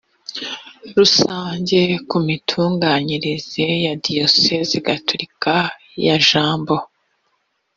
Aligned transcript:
rusange 0.95 1.81
ku 2.09 2.17
mitunganyirize 2.27 3.65
ya 3.85 3.93
diyosezi 4.05 4.77
gatolika 4.87 5.53
ya 6.05 6.15
jomba 6.27 6.75